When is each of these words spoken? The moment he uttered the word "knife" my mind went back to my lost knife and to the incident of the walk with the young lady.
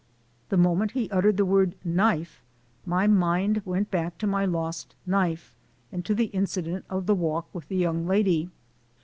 The 0.49 0.57
moment 0.57 0.93
he 0.93 1.11
uttered 1.11 1.37
the 1.37 1.45
word 1.45 1.75
"knife" 1.83 2.41
my 2.87 3.05
mind 3.05 3.61
went 3.65 3.91
back 3.91 4.17
to 4.17 4.25
my 4.25 4.45
lost 4.45 4.95
knife 5.05 5.53
and 5.91 6.03
to 6.05 6.15
the 6.15 6.25
incident 6.33 6.85
of 6.89 7.05
the 7.05 7.13
walk 7.13 7.45
with 7.53 7.67
the 7.67 7.77
young 7.77 8.07
lady. 8.07 8.49